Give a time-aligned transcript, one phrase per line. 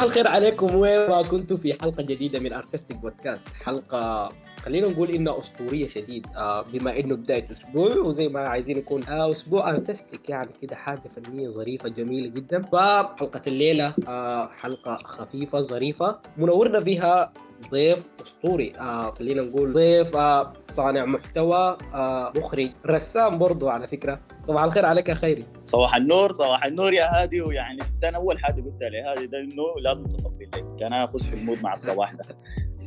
[0.00, 0.74] الخير عليكم.
[0.74, 4.32] وين ما كنتوا في حلقة جديدة من ارتستيك بودكاست حلقة
[4.62, 9.30] خلينا نقول إنها أسطورية شديد آه بما إنه بداية أسبوع وزي ما عايزين يكون آه
[9.30, 12.62] أسبوع ارتستيك يعني كده حاجة فنية ظريفة جميلة جدا.
[12.62, 17.32] فحلقة الليلة آه حلقة خفيفة ظريفة منورنا فيها
[17.70, 18.72] ضيف أسطوري.
[18.80, 24.20] آه خلينا نقول ضيف آه صانع محتوى آه مخرج رسام برضو على فكرة.
[24.46, 25.46] صباح الخير عليك يا خيري.
[25.62, 27.42] صباح النور صباح النور يا هادي.
[27.42, 30.76] ويعني ده أول حاجة قلتها لي هادي ده إنه لازم تطبل لي.
[30.80, 32.24] كان انا أخش في المود مع الصباح ده.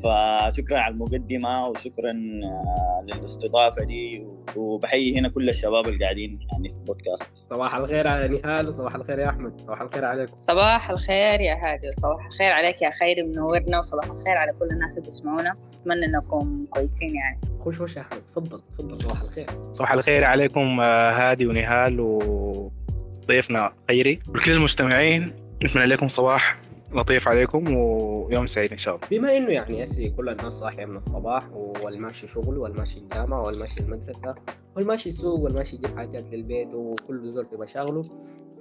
[0.03, 6.75] فشكرا على المقدمة وشكرا آه، للاستضافة دي وبحيي هنا كل الشباب اللي قاعدين يعني في
[6.75, 7.29] البودكاست.
[7.45, 10.35] صباح الخير على نهال وصباح الخير يا أحمد صباح الخير عليكم.
[10.35, 14.97] صباح الخير يا هادي وصباح الخير عليك يا خيري منورنا وصباح الخير على كل الناس
[14.97, 15.51] اللي بيسمعونا.
[15.81, 17.39] أتمنى إنكم كويسين يعني.
[17.59, 19.45] خش خش يا أحمد تفضل تفضل صباح الخير.
[19.71, 24.19] صباح الخير عليكم آه، هادي ونهال وضيفنا خيري.
[24.29, 26.61] وكل المستمعين نتمنى لكم صباح
[26.93, 29.07] لطيف عليكم ويوم سعيد إن شاء الله.
[29.11, 34.35] بما إنه يعني هسه كل الناس صاحيه من الصباح والماشي شغل والماشي الجامعة والماشي المدرسة
[34.75, 38.01] والماشي السوق والماشي يجيب حاجات للبيت وكل زول في مشاغله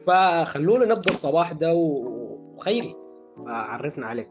[0.07, 2.97] فخلونا نبدأ الصباح ده وخيري.
[3.47, 4.31] عرفنا عليك.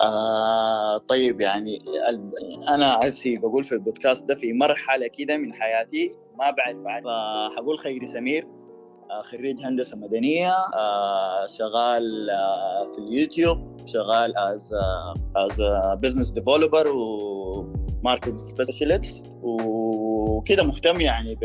[0.00, 1.78] آه طيب يعني
[2.68, 7.48] أنا هسي بقول في البودكاست ده في مرحلة كده من حياتي ما بعرف عنها.
[7.50, 8.46] فحقول خيري سمير.
[9.22, 14.74] خريج هندسة مدنية آه، شغال آه، في اليوتيوب شغال as
[15.36, 15.62] as
[16.02, 21.44] business developer و market specialist وكده مهتم يعني ب...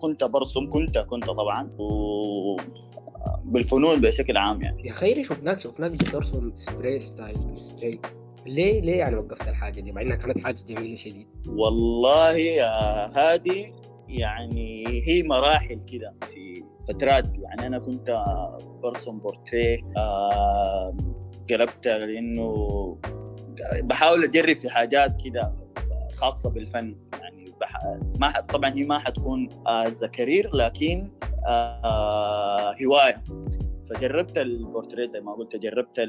[0.00, 2.56] كنت برسم كنت كنت طبعا و
[3.44, 4.88] بالفنون بشكل عام يعني.
[4.88, 8.00] يا خيري شفناك شفناك بترسم spray style spray
[8.46, 12.66] ليه ليه يعني وقفت الحاجة دي مع إنها كانت حاجة جميلة شديد؟ والله يا
[13.16, 13.72] هادي
[14.08, 18.24] يعني هي مراحل كده في فترات يعني أنا كنت
[18.82, 20.96] برسم بورتريه آه
[21.50, 22.98] قلبت لأنه
[23.82, 25.52] بحاول اجرب في حاجات كده
[26.14, 27.54] خاصة بالفن يعني.
[28.20, 31.10] ما طبعا هي ما حتكون as career لكن
[31.48, 33.24] آه هواية
[33.90, 36.08] فجربت البورتريه زي ما قلت جربت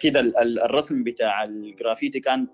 [0.00, 0.32] كده
[0.64, 2.46] الرسم بتاع الجرافيتي كان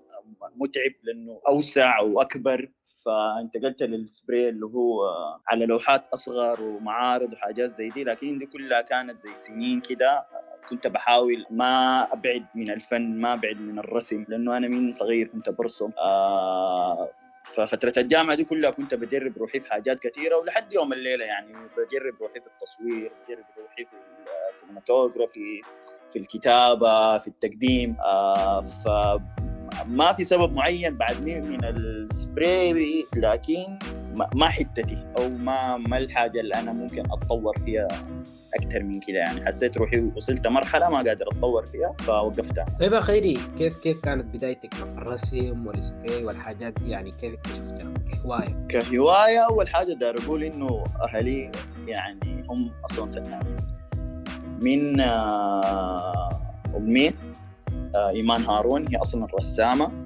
[0.55, 2.71] متعب لأنه أوسع وأكبر.
[3.05, 5.01] فانتقلت للسبراي اللي هو
[5.47, 8.03] على لوحات أصغر ومعارض وحاجات زي دي.
[8.03, 10.25] لكن دي كلها كانت زي سنين كده
[10.69, 14.25] كنت بحاول ما أبعد من الفن ما أبعد من الرسم.
[14.29, 17.09] لأنه أنا من صغير كنت برسم آه
[17.55, 22.21] ففترة الجامعة دي كلها كنت بجرب روحي في حاجات كثيرة ولحد يوم الليلة يعني بجرب
[22.21, 23.93] روحي في التصوير بجرب روحي في
[24.49, 25.61] السينماتوجرافي
[26.07, 28.87] في الكتابة في التقديم آه ف
[29.85, 33.79] ما في سبب معين بعدني من السبراي لكن
[34.35, 37.87] ما حتتي أو ما ما الحاجة اللي أنا ممكن أتطور فيها.
[38.55, 39.45] أكثر من كده يعني.
[39.45, 42.65] حسيت روحي وصلت مرحلة ما قادر أتطور فيها فوقفتها.
[42.79, 47.93] طيب يا خيري كيف كيف كانت بدايتك مع الرسم والسبراي والحاجات دي؟ يعني كيف اكتشفتها
[48.11, 51.51] كهواية؟ كهواية أول حاجة دار أقول إنه أهلي
[51.87, 53.57] يعني هم أصلا فنانين.
[54.61, 56.29] من آه،
[56.77, 57.13] أمي
[57.95, 60.05] آه، إيمان هارون هي أصلا رسامة.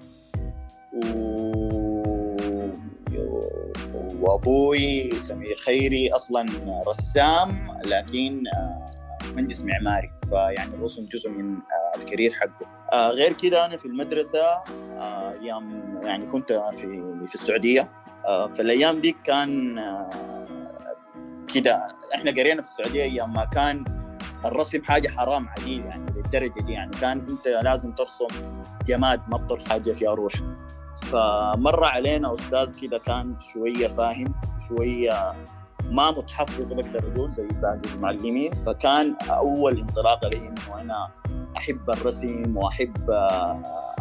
[0.94, 1.54] و
[4.24, 6.46] وابوي سمير خيري أصلا
[6.88, 8.86] رسام لكن آه،
[9.34, 10.12] مهندس معماري.
[10.30, 12.66] فيعني الرسم جزء من آه، الكارير حقه.
[12.94, 14.64] آه، غير كده أنا في المدرسة
[15.42, 17.92] أيام يعني كنت في في السعودية.
[18.24, 19.80] في الأيام دي كان
[21.54, 21.88] كده.
[22.16, 23.86] إحنا قرينا في السعودية أيام ما كان
[24.46, 26.92] الرسم حاجة حرام عديل يعني للدرجة دي يعني.
[27.02, 28.28] كان أنت لازم ترسم
[28.88, 30.34] جماد ما بترسم حاجة فيها روح.
[30.96, 34.34] فمر علينا أستاذ كده كان شوية فاهم
[34.70, 35.34] شوية
[35.86, 41.10] ما متحفظ بقدر أقول زي باقي المعلمين فكان أول انطلاقة لي إنه أنا
[41.58, 43.10] أحب الرسم وأحب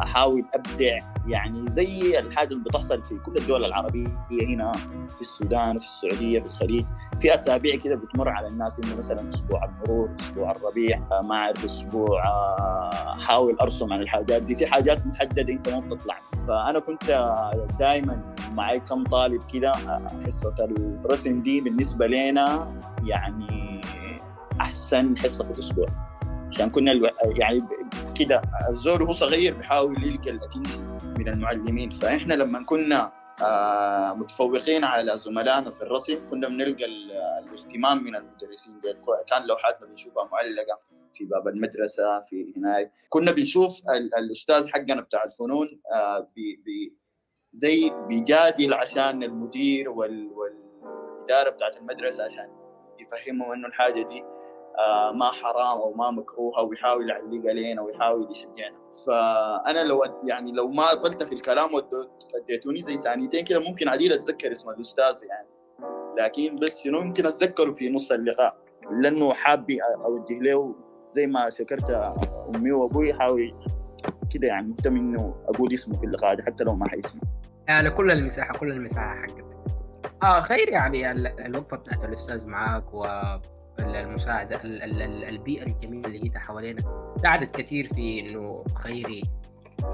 [0.02, 0.98] أحاول أبدع.
[1.26, 4.06] يعني زي الحاجة اللي بتحصل في كل الدول العربية
[4.54, 4.72] هنا
[5.08, 6.84] في السودان في السعودية في الخليج.
[7.20, 12.22] في أسابيع كده بتمر على الناس إنه مثلا أسبوع المرور أسبوع الربيع ما أعرف أسبوع
[13.18, 14.56] أحاول أرسم عن الحاجات دي.
[14.56, 16.14] في حاجات محددة أنت ما بتطلع.
[16.48, 17.04] فأنا كنت
[17.78, 19.72] دائما معي كم طالب كده
[20.26, 22.72] حصة الرسم دي بالنسبة لنا
[23.04, 23.80] يعني
[24.60, 25.86] أحسن حصة في الأسبوع.
[26.52, 27.08] عشان كنا ألو...
[27.36, 27.60] يعني
[28.18, 31.90] كده الزول وهو صغير بيحاول يلقى ال attention من المعلمين.
[31.90, 33.12] فإحنا لما كنا
[33.42, 38.80] آه متفوقين على زملائنا في الرسم كنا بنلقى الاهتمام من المدرسين
[39.28, 40.78] كان لوحاتنا بنشوفها معلقة
[41.12, 42.92] في باب المدرسة في هناك.
[43.08, 43.80] كنا بنشوف
[44.18, 46.96] الأستاذ حقنا بتاع الفنون آه بي بي
[47.50, 52.48] زي بيجادل عشان المدير وال والإدارة بتاعت المدرسة عشان
[53.00, 54.22] يفهمهم إنه الحاجة دي
[55.14, 58.76] ما حرام أو ما مكروهه ويحاول يعلق علينا ويحاول يشجعنا.
[59.06, 61.70] فأنا لو يعني لو ما قلت في الكلام
[62.42, 65.48] أديتوني زي ثانيتين كده ممكن عديل أتذكر اسم الأستاذ يعني.
[66.18, 68.56] لكن بس شنو؟ يمكن أتذكره في نص اللقاء.
[68.90, 70.74] لأنه حابي أوجه له
[71.08, 71.90] زي ما شكرت
[72.54, 73.54] أمي وأبوي حاول
[74.30, 77.22] كده يعني مهتم إنه أقول اسمه في اللقاء حتى لو ما حيسمع.
[77.68, 79.56] يعني كل المساحة كل المساحة حقتك.
[80.22, 81.10] آه خير يعني
[81.46, 82.94] الوقفة بتاعت الأستاذ معاك
[83.78, 84.60] والمساعده
[85.28, 86.82] البيئة الجميلة اللي هي حوالينا.
[87.22, 89.22] ساعدت كثير في إنه خيري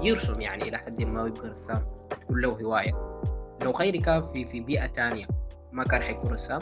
[0.01, 3.09] يرسم يعني إلى حد ما ويبقى رسام تكون له هواية.
[3.61, 5.27] لو خيري كان في في بيئة ثانية
[5.71, 6.59] ما كان حيكون رسام؟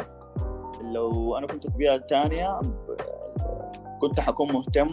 [0.94, 2.62] لو أنا كنت في بيئة ثانية
[4.02, 4.90] كنت حكون مهتم.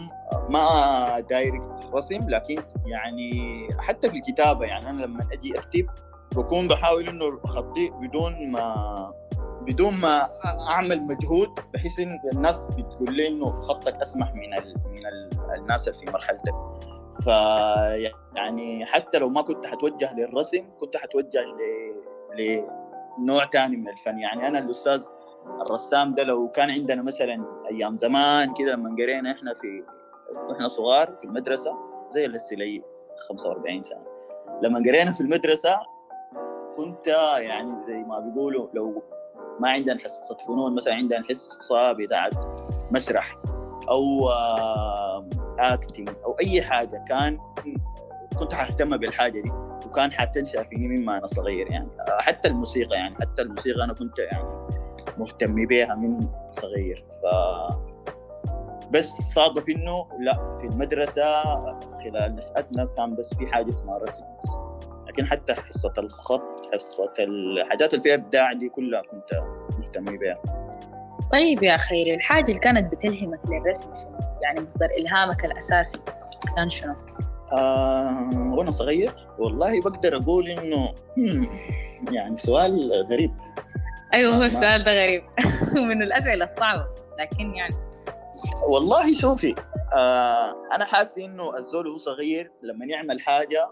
[0.49, 5.85] ما دايركت رسم لكن يعني حتى في الكتابة يعني أنا لما أجي أكتب
[6.35, 8.75] بكون بحاول إنه خطي بدون ما
[9.67, 10.29] بدون ما
[10.69, 15.87] أعمل مجهود بحيث إن الناس بتقول لي إنه خطك أسمح من ال من ال الناس
[15.87, 16.53] اللي في مرحلتك.
[17.25, 17.27] ف
[18.35, 22.65] يعني حتى لو ما كنت حتوجه للرسم كنت حتوجه ل
[23.19, 24.19] لنوع ثاني من الفن.
[24.19, 25.05] يعني أنا الأستاذ
[25.61, 29.83] الرسام ده لو كان عندنا مثلا أيام زمان كده لما قرينا إحنا في
[30.49, 31.77] وإحنا صغار في المدرسة
[32.09, 32.83] زي السلي
[33.29, 34.05] 45 سنة.
[34.63, 35.79] لما قرينا في المدرسة
[36.75, 37.07] كنت
[37.37, 39.03] يعني زي ما بيقولوا لو
[39.59, 42.33] ما عندنا حصه فنون مثلا عندنا حصه بتاعت
[42.91, 43.37] مسرح
[43.89, 44.29] أو
[45.59, 47.05] اكتنج أو أي حاجة.
[47.07, 47.39] كان
[48.39, 49.51] كنت حاهتم بالحاجة دي
[49.85, 51.89] وكان حتنشا فيني مما أنا صغير يعني.
[52.19, 54.67] حتى الموسيقى يعني حتى الموسيقى أنا كنت يعني
[55.17, 57.05] مهتم بيها من صغير.
[57.09, 57.25] ف
[58.91, 61.43] بس صادف إنه لا في المدرسة
[62.03, 64.23] خلال نشأتنا كان بس في حاجة اسمها رسم.
[65.15, 69.41] لكن حتى حصة الخط حصة الحاجات اللي فيها إبداع دي كلها كنت
[69.79, 70.41] مهتم بها
[71.31, 75.99] طيب يا خيري الحاجة اللي كانت بتلهمك للرسم شنو؟ يعني مصدر إلهامك الأساسي
[76.55, 76.95] كان شنو؟
[77.53, 80.93] آه وأنا صغير والله بقدر أقول إنه
[82.11, 83.31] يعني سؤال غريب
[84.13, 85.23] أيوه هو السؤال ده غريب
[85.89, 86.85] من الأسئلة الصعبة
[87.19, 87.75] لكن يعني
[88.69, 89.55] والله شوفي
[89.93, 93.71] آه أنا حاسس إنه الزول هو صغير لما يعمل حاجة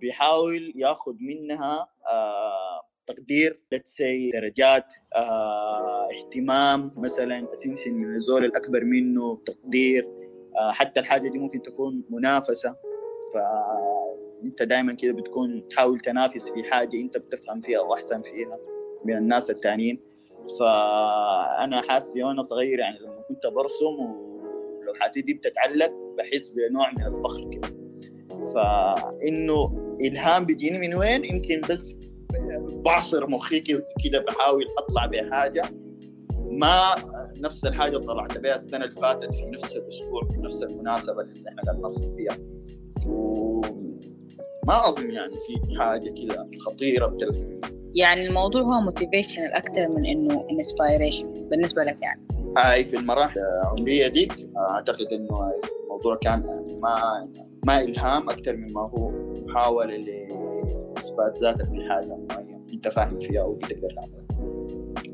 [0.00, 7.52] بيحاول ياخذ منها آه تقدير زي درجات آه اهتمام مثلا.
[7.52, 10.08] attention من الزول الأكبر منه تقدير
[10.58, 12.76] آه حتى الحاجة دي ممكن تكون منافسة.
[13.34, 18.58] فانت دائما كده بتكون تحاول تنافس في حاجة أنت بتفهم فيها واحسن فيها
[19.04, 19.98] من الناس التانيين.
[20.60, 23.96] فانا حاسس وأنا صغير يعني لما كنت برسم
[24.82, 27.79] ولوحاتي دي بتتعلق بحس بنوع من الفخر كده.
[28.54, 31.98] فإنه إلهام بيجيني من وين؟ يمكن بس
[32.84, 33.60] بعصر مخي
[34.04, 35.70] كده بحاول أطلع بحاجه
[36.50, 36.80] ما
[37.36, 41.62] نفس الحاجة طلعت بها السنة اللي فاتت في نفس الأسبوع في نفس المناسبة اللي إحنا
[41.62, 42.38] قاعدين نرسم فيها.
[43.06, 47.60] وما أظن يعني في حاجة كده خطيرة بتلهم
[47.94, 52.26] يعني الموضوع هو motivation أكثر من إنه inspiration بالنسبة لك يعني.
[52.56, 54.32] هاي في المراحل العمرية ديك
[54.74, 55.50] أعتقد إنه
[55.84, 56.40] الموضوع كان
[56.82, 57.28] ما
[57.66, 59.10] ما إلهام أكثر مما هو
[59.46, 62.60] محاولة لإثبات ذاتك في حاجة معينة.
[62.72, 64.20] أنت فاهم فيها أو بتقدر تعملها.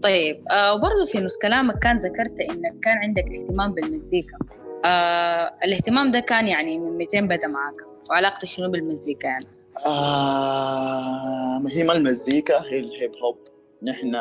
[0.03, 4.39] طيب آه وبرضه في نص كلامك كان ذكرت انك كان عندك اهتمام بالمزيكا.
[4.85, 7.75] آه الاهتمام ده كان يعني من 200 بدأ معاك؟
[8.11, 9.47] وعلاقتك شنو بالمزيكا يعني؟
[9.87, 13.39] آه هي ما المزيكا هي الهيب هوب.
[13.83, 14.17] نحن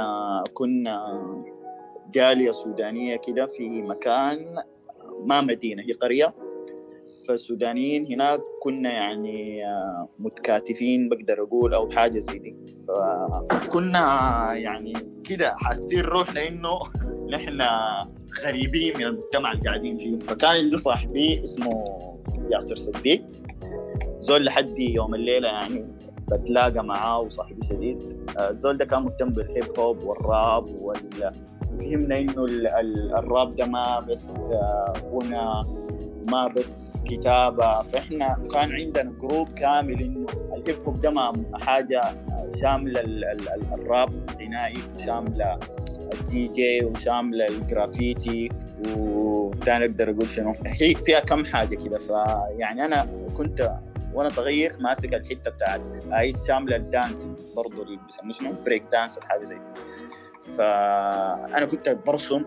[0.53, 1.21] كنا
[2.13, 4.55] جالية سودانية كده في مكان
[5.25, 6.33] ما مدينة هي قرية.
[7.27, 9.61] فالسودانيين هناك كنا يعني
[10.19, 12.55] متكاتفين بقدر أقول أو حاجة زي دي.
[12.87, 13.99] فكنا
[14.53, 16.79] يعني كده حاسين روحنا إنه
[17.33, 17.61] نحن
[18.45, 20.15] غريبين من المجتمع اللي قاعدين فيه.
[20.15, 21.83] فكان عندي صاحبي اسمه
[22.51, 23.25] ياسر صديق.
[24.19, 25.83] زول لحد يوم الليلة يعني
[26.31, 28.27] بتلاقى معاه وصاحبي شديد.
[28.39, 31.31] الزول ده كان مهتم بال hip hop والراب وال
[31.73, 32.45] فهمنا إنه
[33.19, 34.49] الراب ده ما بس
[35.11, 35.65] غنى
[36.25, 42.01] ما بس كتابة فإحنا كان عندنا جروب كامل إنه ال hip hop ده ما حاجة
[42.61, 43.01] شاملة
[43.73, 45.59] الراب غنائي وشاملة
[46.13, 48.49] الدي جي وشاملة الجرافيتي
[48.97, 53.71] وتاني أقدر أقول شنو؟ هي فيها كم حاجة كده فيعني أنا كنت
[54.13, 59.17] وأنا صغير ماسك الحتة بتاعت هاي شاملة ال dance برضه اللي بيسموه شنو؟ break dance
[59.17, 59.61] ولا حاجة زي دي
[60.57, 62.45] فأنا كنت برسم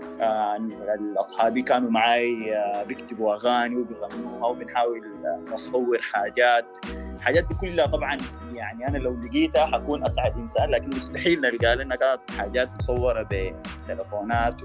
[1.16, 2.54] اصحابي كانوا معي
[2.88, 5.00] بيكتبوا أغاني وبيغنوها وبنحاول
[5.52, 6.66] نصور حاجات
[7.18, 8.18] الحاجات دي كلها طبعا
[8.54, 14.62] يعني أنا لو لقيتها حكون أسعد إنسان لكن مستحيل نلقى لنا كانت حاجات مصورة بتلفونات.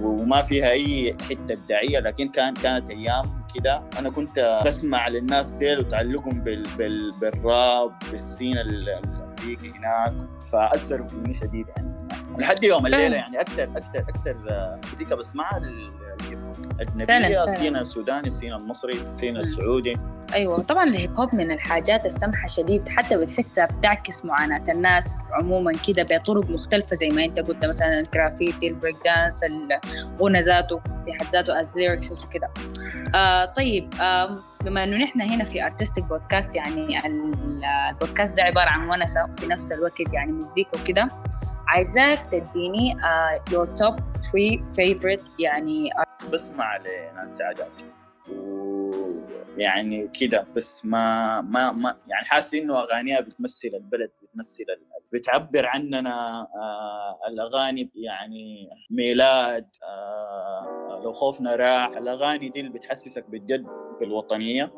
[0.00, 5.78] وما فيها أي حتة إبداعية لكن كان كانت أيام كده أنا كنت بسمع للناس ديل
[5.78, 6.66] وتعلقهم بال...
[6.78, 7.12] بال...
[7.20, 8.58] بالراب بال scene
[9.40, 12.08] الامريكي هناك فأثروا فيني شديد يعني.
[12.38, 14.36] لحد يوم الليلة يعني أكثر أكثر أكثر
[14.92, 15.58] مزيكا بسمعها
[16.80, 17.44] أجنبية.
[17.44, 19.96] ال scene السوداني ال scene المصري ال scene السعودي
[20.34, 26.02] أيوه طبعا الهيب هوب من الحاجات السمحة شديد حتى بتحسها بتعكس معاناة الناس عموما كده
[26.02, 31.32] بطرق مختلفة زي ما أنت قلت مثلا الجرافيتي ال break dance الغنى ذاته في حد
[31.32, 32.50] ذاته as lyrics وكده.
[33.14, 34.28] آه طيب آه
[34.64, 36.98] بما إنه نحن هنا في ارتستيك بودكاست يعني
[37.90, 41.08] البودكاست ده عبارة عن ونسة وفي نفس الوقت يعني مزيكا وكده
[41.68, 43.94] عايزاك تديني uh, your top
[44.26, 44.60] three
[46.32, 47.68] بسمع لنانسي عجاج.
[49.56, 54.64] يعني كده بس ما ما ما يعني حاسس إنه أغانيها بتمثل البلد بتمثل
[55.12, 61.86] بتعبر عننا آه الأغاني يعني ميلاد آه لو خوفنا راح.
[61.96, 63.66] الأغاني دي اللي بتحسسك بالجد
[64.00, 64.72] بالوطنية.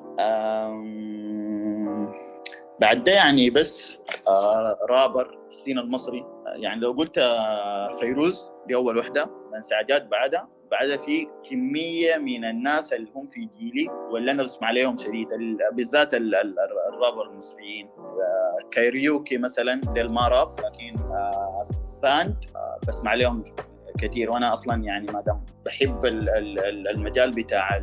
[2.81, 6.25] بعد ده يعني بس آه rapper ال scene المصري.
[6.55, 7.21] يعني لو قلت
[8.01, 10.49] فيروز دي أول وحدة نانسي عجاج بعدها.
[10.71, 15.29] بعدها في كمية من الناس اللي هم في جيلي واللي أنا بسمع عليهم شديد
[15.73, 17.91] بالذات ال rappers المصريين.
[18.71, 20.97] كايريوكي مثلا ديل ما راب لكن
[22.03, 22.45] band
[22.89, 23.43] بسمع عليهم
[23.99, 27.81] كثير وأنا أصلا يعني ما دام بحب المجال بتاع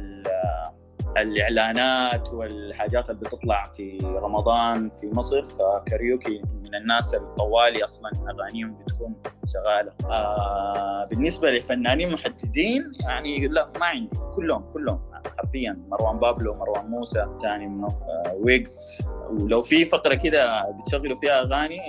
[1.17, 9.15] الإعلانات والحاجات اللي بتطلع في رمضان في مصر فكاريوكي من الناس الطوالي أصلا أغانيهم بتكون
[9.45, 9.91] شغالة.
[10.09, 14.17] آه بالنسبة لفنانين محددين يعني لا ما عندي.
[14.33, 15.01] كلهم كلهم.
[15.37, 19.01] حرفيا مروان بابلو مروان موسى ثاني منه آه ويجز.
[19.29, 21.79] ولو في فقرة كده بتشغلوا فيها أغاني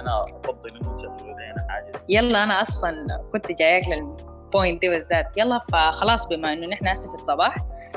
[0.00, 1.92] أنا أفضل إنه تشغلوا لنا حاجة.
[2.08, 5.26] يلا أنا أصلا كنت جايك لل point دي بالذات.
[5.36, 7.56] يلا فخلاص بما إنه نحن في الصباح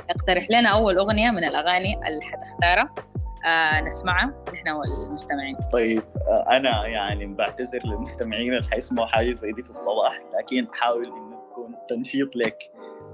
[0.09, 2.93] اقترح لنا أول أغنية من الأغاني اللي حتختارها.
[3.45, 5.55] آه نسمعها نحن والمستمعين.
[5.71, 11.05] طيب آه أنا يعني بعتذر للمستمعين اللي حيسمعوا حاجة زي دي في الصباح لكن حاول
[11.05, 12.57] إنه تكون تنشيط لك.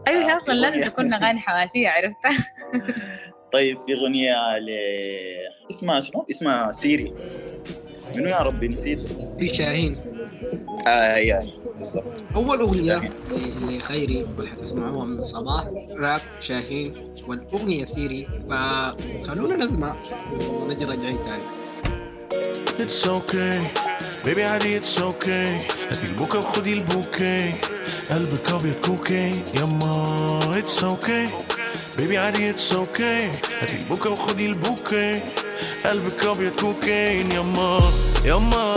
[0.07, 2.47] أيوة آه أصلا لازم تكون أغاني حماسية عرفتها
[3.53, 4.69] طيب في أغنية ل
[5.71, 7.13] اسمها شنو؟ اسمها سيري.
[8.15, 10.16] منو يا ربي؟ نسيته؟ في شاهين.
[10.87, 12.03] آه يعني بالضبط.
[12.35, 13.11] أول أغنية
[13.61, 15.67] لخيري واللي حتسمعوها من الصباح
[15.99, 16.91] راب شاهين
[17.27, 19.95] والأغنية سيري فخلونا نسمع
[20.31, 21.43] ونجي راجعين تاني.
[22.79, 23.57] It's okay.
[24.25, 25.49] baby عادي it's okay.
[25.89, 27.53] هاتي البوكا وخدي البوكي.
[28.11, 29.31] قلبك أبيض كوكي.
[29.59, 31.31] يما it's okay.
[31.99, 33.23] baby عادي it's okay.
[33.61, 35.11] هاتي البوكا وخدي البوكي.
[35.85, 37.77] قلبك أبيض كوكي يما
[38.25, 38.73] يما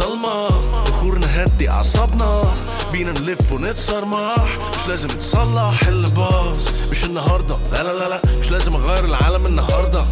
[0.00, 0.73] ضلمة.
[1.34, 2.54] نهدي أعصابنا.
[2.92, 6.58] بينا نلف ونتصرمح مش لازم تصلح اللي باظ
[6.90, 7.58] مش النهارده.
[7.72, 8.38] لا لا لا لا.
[8.38, 10.04] مش لازم أغير العالم النهارده.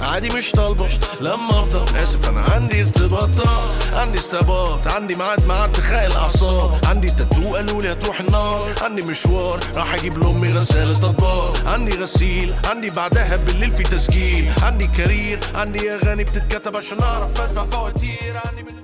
[0.00, 0.88] عادي مش طالبة.
[1.20, 6.80] لما افضل آسف أنا عندي ارتباطات عندي استباط عندي ميعاد مع ارتخاء الأعصاب.
[6.84, 8.74] عندي تاتو قالوا لي هتروح النار.
[8.82, 9.60] عندي مشوار.
[9.76, 11.70] راح أجيب لأمي غسالة أطباق.
[11.70, 12.54] عندي غسيل.
[12.66, 14.52] عندي بعدها بالليل في تسجيل.
[14.62, 15.40] عندي كارير.
[15.56, 18.40] عندي أغاني بتتكتب عشان أعرف أدفع فواتير.
[18.46, 18.83] عندي من...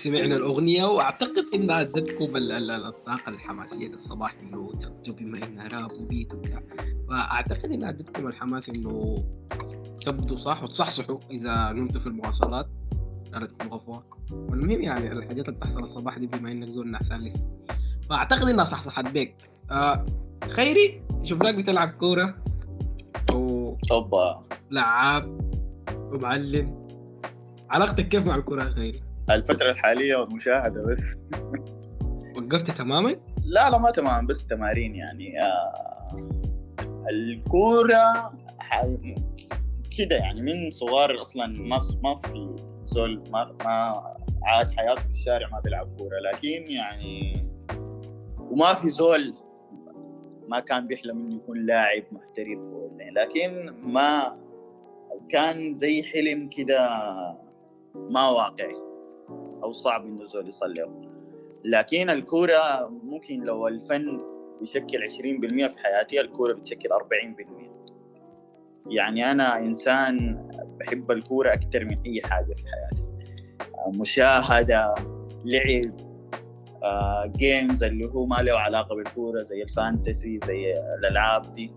[0.00, 6.62] سمعنا الأغنية وأعتقد إنها أدتكم الطاقة الحماسية للصباح إنه تخرجوا بما إنها راب وبيت وبتاع.
[7.08, 9.24] فأعتقد إنها أدتكم الحماس إنه
[10.06, 12.66] تبدوا صح وتصحصحوا إذا نمتوا في المواصلات.
[13.32, 14.02] كانت مغفوة
[14.32, 17.46] والمهم يعني الحاجات اللي بتحصل الصباح دي بما إنك زول نعسان لسه.
[18.10, 19.34] فأعتقد إنها صحصحت بيك.
[19.70, 20.06] آه
[20.48, 22.34] خيري شفناك بتلعب كورة.
[23.34, 23.76] و
[24.70, 25.40] لعاب
[26.12, 26.88] ومعلم.
[27.70, 31.16] علاقتك كيف مع الكورة يا خيري؟ الفترة الحالية والمشاهدة بس
[32.36, 36.14] وقفت تماما؟ لا لا ما تمام بس تمارين يعني آه
[37.10, 38.32] الكورة
[39.98, 44.02] كده يعني من صغار أصلا ما ما في زول ما ما
[44.42, 47.38] عاش حياته في الشارع ما بيلعب كورة لكن يعني
[48.38, 49.34] وما في زول
[50.48, 52.58] ما كان بيحلم إنه يكون لاعب محترف
[53.16, 54.38] لكن ما
[55.28, 56.88] كان زي حلم كده
[57.94, 58.89] ما واقعي
[59.62, 61.10] أو صعب انه الزول يصل له
[61.64, 64.18] لكن الكورة ممكن لو الفن
[64.60, 64.98] بيشكل
[65.64, 67.70] 20% في حياتي الكورة بتشكل 40%
[68.90, 70.46] يعني أنا إنسان
[70.80, 73.04] بحب الكورة أكثر من أي حاجة في حياتي.
[73.98, 74.94] مشاهدة
[75.44, 76.10] لعب
[77.36, 81.72] games اللي هو ما له علاقة بالكورة زي ال fantasy زي الألعاب دي.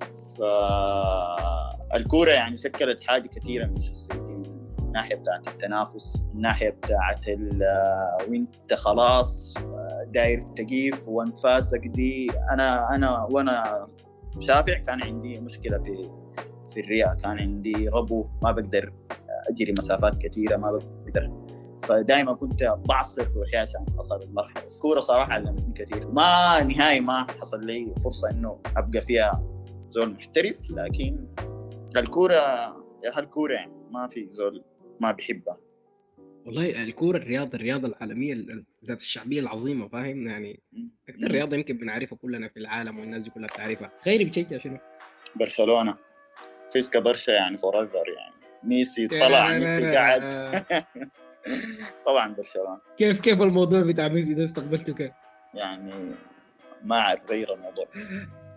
[1.92, 4.53] فالكوره يعني شكلت حاجة كثيرة من شخصيتي.
[4.94, 7.64] الناحية بتاعت التنافس الناحية بتاعت ال-
[8.30, 9.54] وانت خلاص
[10.08, 12.32] داير تقيف وانفاسك دي.
[12.54, 13.88] أنا أنا وأنا
[14.40, 16.10] شافع كان عندي مشكلة في
[16.74, 18.94] في الرئه كان عندي ربو ما بقدر
[19.50, 21.34] أجري مسافات كثيرة ما بقدر.
[21.88, 26.08] فدائما كنت بعصر روحي عشان أصل المرحله الكورة صراحة علمتني كثير.
[26.12, 29.44] ما نهائي ما حصل لي فرصة إنه أبقى فيها
[29.88, 31.28] زول محترف لكن
[31.98, 32.34] الكوره
[33.04, 34.64] يا هالكورة يعني ما في زول
[35.04, 35.58] ما بيحبها.
[36.46, 40.60] والله الكورة الرياضة الرياضة العالمية ال- ذات الشعبية العظيمة فاهم؟ يعني
[41.10, 43.92] أكثر رياضة يمكن بنعرفها كلنا في العالم والناس دي كلها بتعرفها.
[44.04, 44.78] خيري بتشجع شنو؟
[45.36, 45.98] برشلونة.
[46.68, 48.34] Visca برشا يعني forever يعني.
[48.64, 50.22] ميسي طلع ميسي قعد.
[52.08, 52.80] طبعا برشلونة.
[52.98, 55.12] كيف كيف الموضوع بتاع ميسي ده؟ استقبلته كيف؟
[55.54, 56.16] يعني
[56.84, 57.86] ما أعرف غير الموضوع.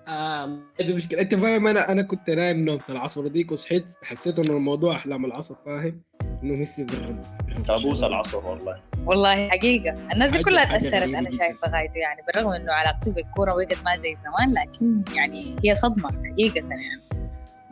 [0.09, 1.21] آه دي مشكلة.
[1.21, 5.55] أنت فاهم أنا أنا كنت نايم نومة العصر ديك وصحيت حسيت إنه الموضوع أحلام العصر
[5.65, 6.03] فاهم؟
[6.43, 7.23] إنه ميسي بيغرب
[7.67, 8.81] كابوس العصر والله.
[9.07, 9.93] والله حقيقة.
[10.13, 10.65] الناس دي كلها
[11.05, 11.39] أنا جداً.
[11.39, 16.09] شايفة غايته يعني بالرغم إنه علاقته بالكورة وقت ما زي زمان لكن يعني هي صدمة
[16.33, 17.01] حقيقة يعني.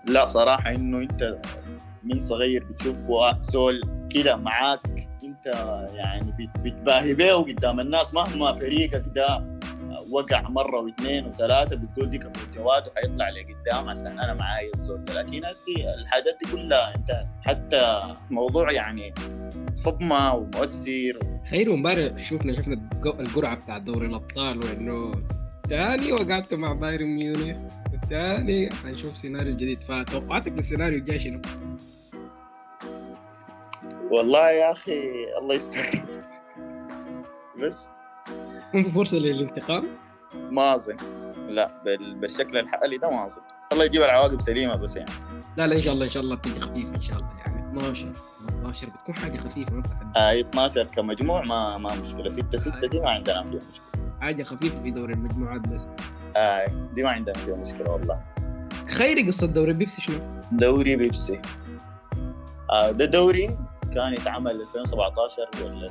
[0.07, 1.39] لا صراحة إنه أنت
[2.05, 2.97] من صغير بتشوف
[3.41, 3.81] زول
[4.11, 4.81] كده معاك
[5.25, 5.47] أنت
[5.95, 9.54] يعني بت- بتباهي بيه قدام الناس مهما فريقك ده
[10.11, 15.23] وقع مرة واثنين وثلاثة بتقول دي كمستويات وحيطلع لقدام عشان أنا معايا الزول ده.
[15.23, 17.27] لكن هسي الحاجات دي كلها انتهت.
[17.47, 19.15] حتى موضوع يعني
[19.75, 21.19] صدمة ومؤثر
[21.51, 25.13] خير وامبارح شفنا شفنا القرعة بتاع دوري الأبطال وإنه
[25.69, 27.57] تاني وقعت مع بايرن ميونخ
[27.93, 29.83] والتاني حنشوف سيناريو جديد.
[29.83, 31.41] فتوقعاتك للسيناريو الجاي شنو؟
[34.11, 35.01] والله يا أخي
[35.39, 36.05] الله يستر.
[37.63, 37.87] بس
[38.83, 39.85] فرصة للانتقام؟
[40.35, 40.97] ما أظن.
[41.49, 43.43] لا بال- بالشكل الحالي ده ما أظن.
[43.73, 45.11] الله يجيب العواقب سليمة بس يعني.
[45.57, 47.69] لا لا إن شاء الله إن شاء الله بتيجي خفيفة إن شاء الله يعني.
[47.79, 48.13] 12
[48.49, 52.29] 12 بتكون حاجة خفيفة ما بتحدد آه 12 كمجموع ما ما مشكلة.
[52.31, 54.11] 6 6 دي ما عندنا فيها مشكلة.
[54.21, 55.87] حاجة خفيفة في دوري المجموعات بس.
[56.37, 58.21] آه دي ما عندنا فيها مشكلة والله.
[58.89, 60.19] خيري قصة دوري بيبسي شنو؟
[60.53, 61.41] دوري بيبسي.
[62.71, 63.59] آه ده دوري
[63.95, 65.87] كان يتعمل 2017 ولا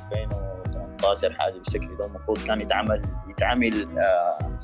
[0.94, 4.56] 2018 حاجة بالشكل ده المفروض كان يتعمل يتعمل آه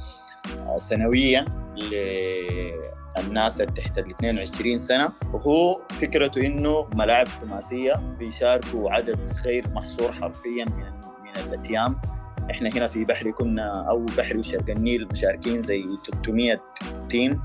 [0.58, 1.44] آه سنويا
[3.18, 5.08] للناس اللي تحت ال 22 سنة.
[5.32, 10.90] وهو فكرته إنه ملاعب خماسيه بيشاركوا عدد غير محصور حرفيا من
[11.22, 12.00] من الأتيام.
[12.50, 16.60] إحنا هنا في بحري كنا أو بحري وشرق النيل مشاركين زي 300
[17.08, 17.42] تيم.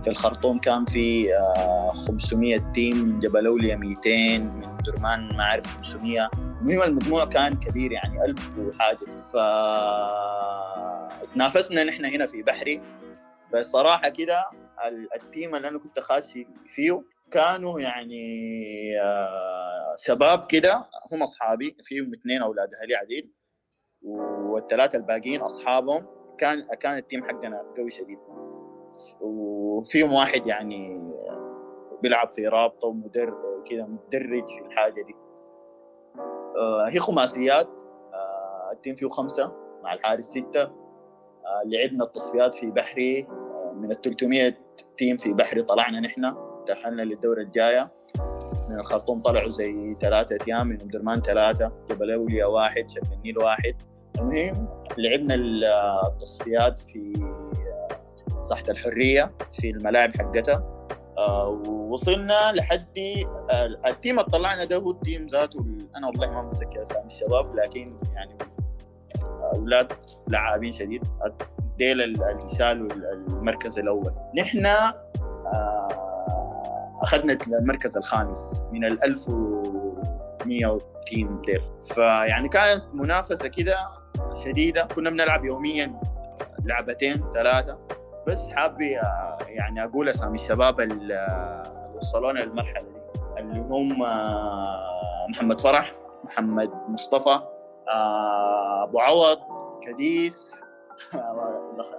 [0.00, 5.76] في الخرطوم كان في آه، 500 تيم من جبل اوليا 200 من درمان ما أعرف
[5.76, 6.30] 500
[6.62, 8.96] المهم المجموع كان كبير يعني 1000 وحاجة.
[9.32, 9.36] ف
[11.34, 12.82] تنافسنا نحن هنا في بحري.
[13.54, 14.44] بصراحة كده
[14.88, 18.24] ال- ال team اللي أنا كنت خاشي فيه كانوا يعني
[19.02, 23.32] آه، شباب كده هم أصحابي فيهم اثنين أولاد أهلي عديل
[24.02, 26.06] والثلاثة الباقيين أصحابهم.
[26.38, 28.18] كان كان ال team حقنا قوي شديد.
[29.20, 31.10] وفيهم واحد يعني
[32.02, 35.14] بيلعب في رابطة ومدرب كده مدرج في الحاجة دي.
[36.58, 37.68] آه، هي خماسيات
[38.14, 40.62] آه، ال team فيه خمسة مع الحارس ستة.
[40.62, 44.54] آه، لعبنا التصفيات في بحري آه، من ال 300
[44.98, 46.34] team في بحري طلعنا نحن
[46.66, 47.92] تأهلنا للدورة الجاية.
[48.70, 52.90] من الخرطوم طلعوا زي ثلاثة أيام أم درمان ثلاثة جبل أولياء واحد.
[52.90, 53.74] شرق النيل واحد
[54.18, 55.34] المهم لعبنا
[56.06, 60.82] التصفيات في آه، ساحة الحرية في الملاعب حقتها.
[61.18, 61.62] آه،
[61.92, 62.86] ووصلنا لحد
[63.86, 67.56] ال team اللي طلعنا ده هو ال team ذاته أنا والله ما متذكر أسامي الشباب
[67.56, 68.38] لكن يعني
[69.54, 69.92] أولاد
[70.28, 71.02] لعابين شديد
[71.78, 74.12] ديل ال- اللي شالوا ال- المركز الأول.
[74.38, 74.94] نحن آه،
[77.02, 81.60] أخذنا المركز الخامس من ال 1100 team ديل.
[81.94, 83.76] فيعني كانت منافسة كده
[84.44, 84.84] شديدة.
[84.84, 86.00] كنا بنلعب يوميا
[86.64, 87.78] لعبتين ثلاثة.
[88.26, 90.80] بس حابي آه، يعني أقول أسامي الشباب
[92.02, 93.40] وصلونا للمرحله دي.
[93.40, 95.92] اللي هم آه، محمد فرح
[96.24, 97.40] محمد مصطفى
[97.88, 99.38] آه، أبو عوض
[99.86, 100.52] كديس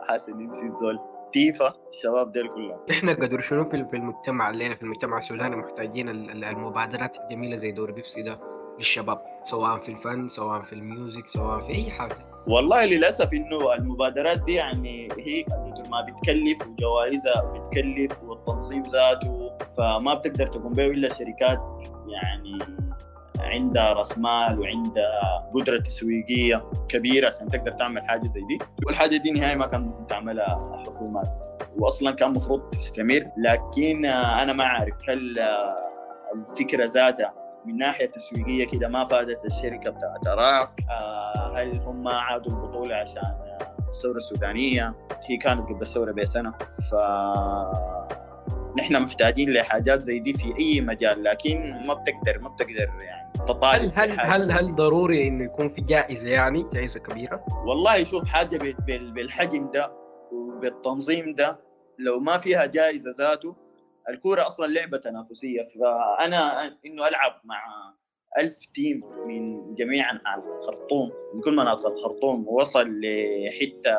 [0.07, 0.99] حاسس إني نسيت زول.
[1.31, 2.79] تيفا الشباب ديل كلهم.
[2.91, 7.71] إحنا قدر شنو في المجتمع اللي في المجتمع السوداني محتاجين ال- ال- المبادرات الجميلة زي
[7.71, 8.39] دور بيبسي ده
[8.77, 12.17] للشباب سواء في الفن سواء في ال music سواء في أي حاجة.
[12.47, 15.45] والله للأسف إنه المبادرات دي يعني هي
[15.89, 19.42] ما بتكلف وجوائزها بتكلف والتنظيم ذاته
[19.77, 22.83] فما بتقدر تقوم به إلا شركات يعني
[23.39, 28.59] عندها رأس مال وعندها قدرة تسويقية كبيرة عشان تقدر تعمل حاجة زي دي.
[28.87, 31.47] والحاجة دي نهائي ما كان ممكن تعملها حكومات.
[31.77, 33.23] واصلا كان المفروض تستمر.
[33.37, 35.39] لكن أنا ما أعرف هل
[36.35, 37.33] الفكرة ذاتها
[37.65, 40.69] من ناحية تسويقية كده ما فادت الشركة بتاعت اراك
[41.55, 43.35] هل هم عادوا البطولة عشان
[43.89, 44.95] الثورة السودانية؟
[45.29, 46.95] هي كانت قبل الثورة بسنه ف
[48.77, 53.91] نحن محتاجين لحاجات زي دي في أي مجال لكن ما بتقدر ما بتقدر يعني تطالب
[53.95, 58.75] هل هل هل, هل ضروري انه يكون في جائزة يعني جائزة كبيرة؟ والله شوف حاجة
[58.88, 59.91] بالحجم ده
[60.31, 61.59] وبالتنظيم ده
[61.99, 63.55] لو ما فيها جائزة ذاته
[64.09, 67.63] الكورة أصلا لعبة تنافسية فأنا إنه ألعب مع
[68.38, 73.95] ألف team من جميع أنحاء الخرطوم من كل مناطق الخرطوم ووصل لحتة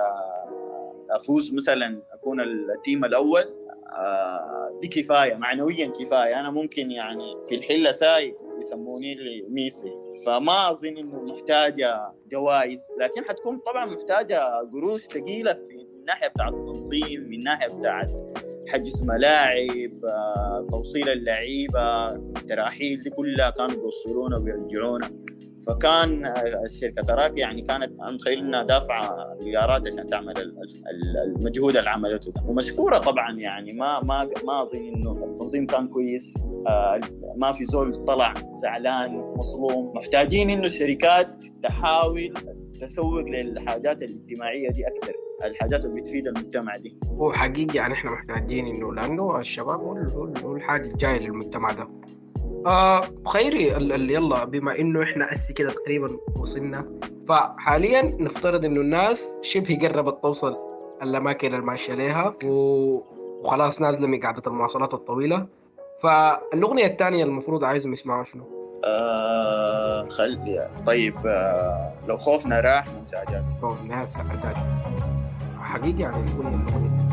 [1.11, 3.45] أفوز مثلا أكون ال team الأول.
[3.97, 6.41] آه، دي كفاية معنويا كفاية.
[6.41, 9.17] أنا ممكن يعني في الحلة ساي يسموني
[9.49, 9.93] ميسي.
[10.27, 12.89] فما أظن إنه محتاجة جوائز.
[13.01, 14.41] لكن حتكون طبعا محتاجة
[14.73, 18.11] قروش ثقيلة في الناحية بتاعت التنظيم من الناحية بتاعت
[18.69, 25.24] حجز ملاعب آه، توصيل اللعيبة التراحيل دي كلها كانوا بيوصلونا ويرجعونا
[25.67, 26.27] فكان
[26.65, 30.55] الشركة تراك يعني كانت متخيل إنها دافعة مليارات عشان تعمل
[31.27, 32.43] المجهود اللي عملته ده.
[32.47, 36.35] ومشكورة طبعا يعني ما ما ما أظن إنه التنظيم كان كويس.
[36.69, 37.01] آه،
[37.37, 42.35] ما في زول طلع زعلان مظلوم محتاجين إنه الشركات تحاول
[42.81, 45.13] تسوق للحاجات الاجتماعية دي أكثر
[45.45, 46.99] الحاجات اللي بتفيد المجتمع دي.
[47.07, 49.81] هو حقيقي يعني إحنا محتاجين إنه لأنه الشباب
[50.45, 51.89] هو الحاجة الجاية للمجتمع ده.
[52.67, 56.87] آه خيري اللي يلا بما إنه إحنا أسي كده تقريبا وصلنا
[57.29, 60.57] فحاليا نفترض إنه الناس شبه قربت توصل
[61.03, 65.47] الأماكن اللي ماشيه عليها وخلاص نازلة من قاعدة المواصلات الطويلة.
[66.03, 68.45] فالأغنية الثانية المفروض عايزهم يسمعوها شنو؟
[68.85, 70.39] آه خل
[70.87, 74.57] طيب آه لو خوفنا راح من سعادات خوفنا سعادات
[75.61, 77.04] حقيقي يعني الاغنيه الاغنيه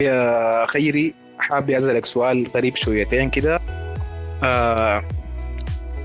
[0.00, 3.60] يا خيري حابب أسألك سؤال غريب شويتين كده.
[4.44, 5.02] آه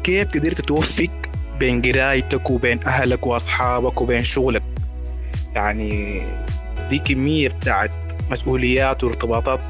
[0.03, 1.11] كيف قدرت توفق
[1.59, 4.63] بين قرايتك وبين أهلك وأصحابك وبين شغلك؟
[5.55, 6.21] يعني
[6.89, 7.91] دي كمية بتاعت
[8.31, 9.65] مسؤوليات وارتباطات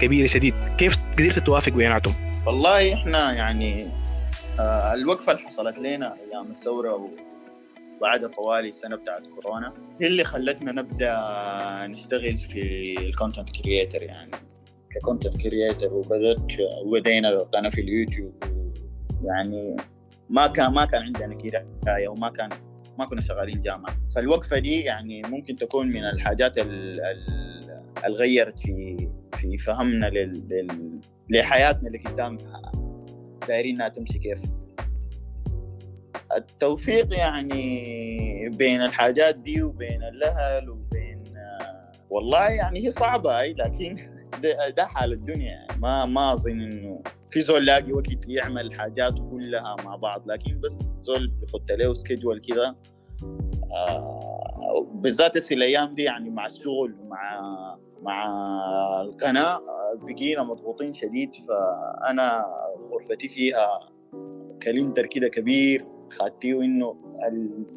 [0.00, 0.54] كبيرة شديد.
[0.78, 2.14] كيف قدرت توافق بيناتهم؟
[2.46, 3.84] والله إحنا يعني
[4.60, 6.92] آه الوقفة اللي حصلت لنا أيام الثورة
[8.00, 11.16] بعد طوالي السنة بتاعت كورونا هي اللي خلتنا نبدأ
[11.86, 14.30] نشتغل في ال content creator يعني.
[14.90, 16.52] ك content creator وبدأت
[16.86, 18.34] وبدينا قناه في اليوتيوب.
[19.24, 19.76] يعني
[20.30, 21.38] ما كان ما كان عندنا
[21.86, 22.50] قرايه وما كان
[22.98, 23.96] ما كنا شغالين جامعة.
[24.14, 27.02] فالوقفة دي يعني ممكن تكون من الحاجات اللي
[28.08, 31.00] غيرت في في فهمنا لل...
[31.30, 32.38] لحياتنا اللي قدام
[33.48, 34.42] دايرين إنها تمشي كيف.
[36.36, 41.20] التوفيق يعني بين الحاجات دي وبين الأهل وبين
[42.10, 43.94] والله يعني هي صعبة اي لكن
[44.42, 45.80] ده, ده حال الدنيا يعني.
[45.80, 50.96] ما ما أظن إنه في زول لاقي وقت يعمل حاجاته كلها مع بعض لكن بس
[51.00, 52.76] زول بيخط له سكيدول كده
[53.72, 57.40] آه بالذات في الأيام دي يعني مع الشغل مع
[58.02, 58.26] مع
[59.00, 59.60] القناة
[59.94, 62.44] بقينا مضغوطين شديد فأنا
[62.92, 63.80] غرفتي فيها
[64.60, 65.86] كالندر كده كبير.
[66.12, 66.96] خدتيه إنه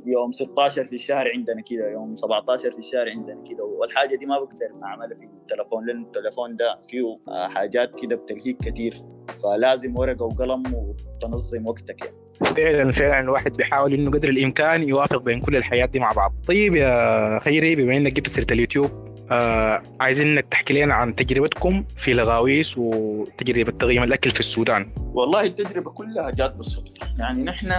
[0.06, 4.40] يوم 16 في الشهر عندنا كده يوم 17 في الشهر عندنا كده والحاجة دي ما
[4.40, 7.20] بقدر أعملها في التلفون لأن التلفون ده فيه
[7.50, 9.02] حاجات كده بتلهيك كثير
[9.44, 12.18] فلازم ورقة وقلم وتنظم وقتك يعني.
[12.56, 16.34] فعلا فعلا الواحد بيحاول إنه قدر الإمكان يوافق بين كل الحياة دي مع بعض.
[16.48, 21.86] طيب يا خيري بما إنك جبت سيرة اليوتيوب آه عايزين انك تحكي لنا عن تجربتكم
[21.96, 24.92] في لغاويس وتجربة تقييم الأكل في السودان.
[24.98, 26.94] والله التجربة كلها جات بالصدفة.
[27.18, 27.72] يعني نحن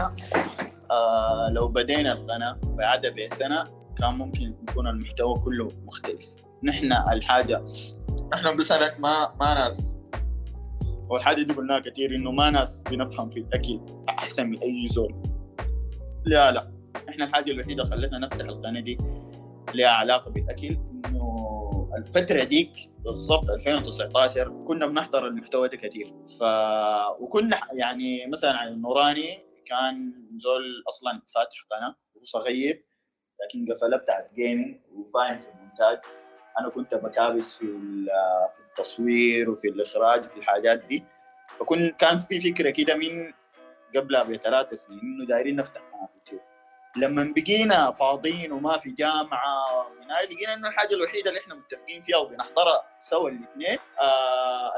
[0.90, 3.64] آه لو بدينا القناه بعدها بسنه
[3.98, 6.26] كان ممكن يكون المحتوى كله مختلف.
[6.62, 7.62] نحن الحاجة
[8.34, 9.96] إحنا مثلا ما ما ناس
[11.08, 15.14] والحاجة دي قلناها كثير إنه ما ناس بنفهم في الأكل أحسن من أي زول.
[16.24, 16.70] لا لا.
[17.08, 18.98] إحنا الحاجة الوحيدة اللي خلتنا نفتح القناة دي
[19.74, 22.72] لها علاقة بالأكل إنه الفترة ديك
[23.04, 26.42] بالضبط 2019 كنا بنحضر المحتوى ده كثير ف
[27.20, 32.84] وكنا يعني مثلا عن النوراني كان زول أصلا فاتح قناة وصغير
[33.42, 35.98] لكن قفله بتاعت gaming وفاهم في المونتاج.
[36.60, 37.66] أنا كنت بكابس في
[38.54, 41.04] في التصوير وفي الإخراج في الحاجات دي.
[41.54, 43.32] فكن كان في فكرة كده من
[43.96, 46.40] قبلها بثلاث سنين إنه دايرين نفتح قناة يوتيوب.
[46.96, 52.16] لما بقينا فاضيين وما في جامعة هنا لقينا إنه الحاجة الوحيدة اللي إحنا متفقين فيها
[52.16, 54.72] وبنحضرها سوا الإثنين آه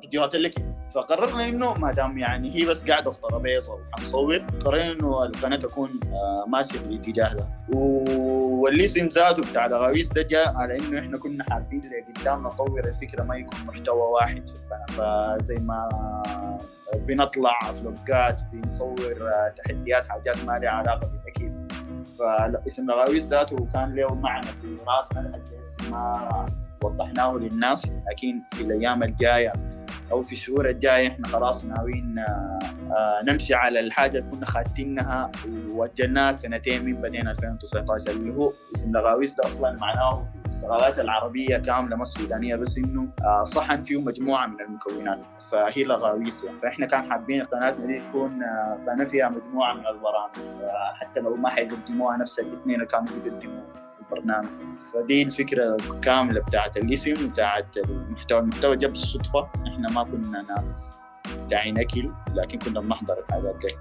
[0.00, 0.54] فيديوهات اللك
[0.94, 5.90] فقررنا إنه ما دام يعني هي بس قاعدة في ترابيزه وحنصور قررنا إنه القناه تكون
[6.12, 7.48] آه ماشية في الاتجاه ده.
[8.62, 13.36] والاسم ذاته بتاع الغاويس ده جاء على إنه إحنا كنا حابين لقدام نطور الفكرة ما
[13.36, 15.88] يكون محتوى واحد في القناه فزي ما
[16.94, 21.54] بنطلع فلوقات بنصور آه، تحديات حاجات ما لها علاقة بالأكل.
[22.18, 26.46] فاسم الغاويس ذاته كان له معنى في راسنا لحد ما
[26.84, 29.52] وضحناه للناس لكن في الأيام الجاية
[30.12, 32.58] أو في الشهور الجاية إحنا خلاص ناويين آه،
[32.96, 35.30] آه، نمشي على الحاجة اللي كنا خاتينها
[35.70, 41.56] ووجلناها سنتين من بدينا 2019 اللي هو اسم لغاويس ده أصلا معناه في الثغرات العربية
[41.56, 45.20] كاملة ما السودانيه بس إنه آه، صحن فيه مجموعة من المكونات.
[45.50, 48.42] فهي لغاويس يعني فإحنا كان حابين قناتنا دي تكون
[48.88, 54.72] قناه فيها مجموعة من البرامج حتى لو ما حيقدموها نفس الاثنين اللي كانوا بيقدموها البرنامج.
[54.94, 58.38] فدي الفكرة كاملة بتاعت الاسم بتاعت المحتوى.
[58.38, 60.98] المحتوى جاب بالصدفة إحنا ما كنا ناس
[61.44, 63.76] بتاعين اكل لكن كنا بنحضر الحاجات دي.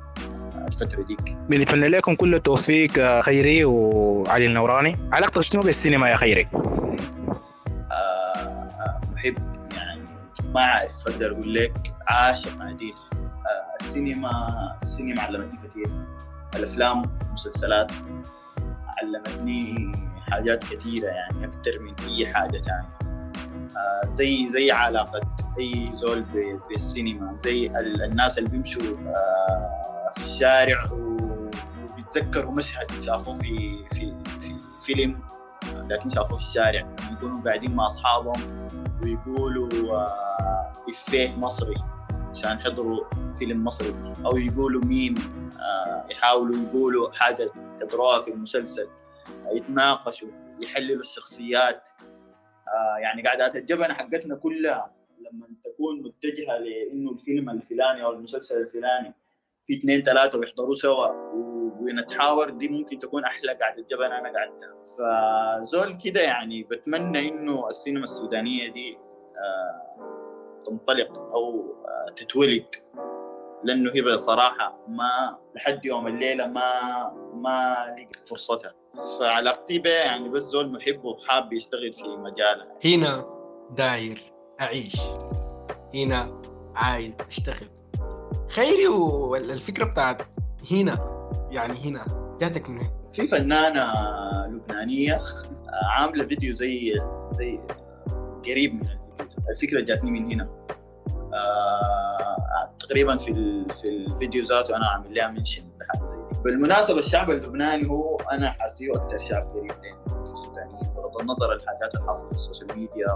[0.68, 5.10] الفترة ديك بنتمنى لكم كل التوفيق خيري وعلي النوراني.
[5.14, 6.50] علاقتك شنو بالسينما يا خيري؟
[7.92, 9.36] آه محب
[9.76, 10.04] يعني
[10.54, 14.30] ما عارف أقدر أقول لك عاشق عديد آه السينما
[14.82, 15.88] السينما علمتني كثير.
[16.56, 17.92] الأفلام المسلسلات.
[19.02, 19.96] علمتني
[20.32, 22.98] حاجات كثيره يعني أكثر من اي حاجة ثانية
[23.78, 25.22] آه زي زي علاقة
[25.60, 26.26] اي زول
[26.70, 35.20] بالسينما زي الناس اللي بيمشوا آه في الشارع وبيتذكروا مشهد شافوه في في في فيلم
[35.90, 36.96] لكن شافوه في الشارع.
[37.12, 38.68] يكونوا قاعدين مع أصحابهم
[39.04, 41.76] ويقولوا آه إفيه مصري
[42.32, 43.04] عشان يحضروا
[43.40, 45.16] فيلم مصري أو يقولوا ميم
[45.60, 47.52] آه يحاولوا يقولوا حاجة
[47.84, 48.88] يحضروها في المسلسل
[49.56, 51.90] يتناقشوا يحللوا الشخصيات.
[52.68, 59.14] آه يعني قعدات الجبنة حقتنا كلها لما تكون متجهة لأنه الفيلم الفلاني أو المسلسل الفلاني
[59.62, 61.08] في اثنين ثلاثة ويحضروا سوا
[61.82, 64.78] ونتحاور دي ممكن تكون أحلى قعدة جبنة أنا قعدتها.
[64.78, 68.98] فزول كده يعني بتمنى إنه السينما السودانية دي
[69.38, 72.66] آه تنطلق أو آه تتولد.
[73.64, 76.62] لأنه هي بصراحة ما لحد يوم الليلة ما
[77.44, 78.74] ما لقيت فرصتها.
[79.20, 83.26] فعلاقتي بها يعني بس زول محب وحاب يشتغل في مجالها هنا
[83.72, 84.96] داير أعيش.
[85.96, 86.42] هنا
[86.76, 87.70] عايز أشتغل.
[88.50, 90.22] خيري والفكرة بتاعت
[90.72, 90.98] هنا
[91.52, 92.06] يعني هنا
[92.42, 93.94] جاتك من في فنانة
[94.48, 95.24] لبنانية
[95.90, 97.60] عاملة فيديو زي زي
[98.46, 100.64] قريب من الفيديو الفكرة جاتني من هنا.
[101.34, 103.34] آه تقريبا في
[103.74, 105.64] في الفيديو ذاته أنا عامل لها mention
[106.44, 112.08] بالمناسبه الشعب اللبناني هو أنا حاسيه أكثر شعب قريب لنا السودانيين بغض النظر الحاجات اللي
[112.08, 113.14] حصلت في ال social media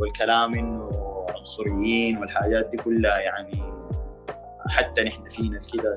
[0.00, 0.90] والكلام انه
[1.28, 3.72] عنصريين والحاجات دي كلها يعني
[4.68, 5.96] حتى نحن فينا كده